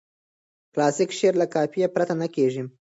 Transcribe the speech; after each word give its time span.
کلاسیک 0.73 1.09
شعر 1.19 1.33
له 1.41 1.45
قافیه 1.53 1.87
پرته 1.95 2.13
نه 2.21 2.27
کیږي. 2.35 2.61